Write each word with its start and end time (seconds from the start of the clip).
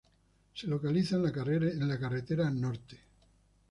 Se 0.55 0.65
localiza 0.65 1.15
en 1.17 1.21
la 1.87 1.99
Carretera 1.99 2.49
Norte. 2.49 2.97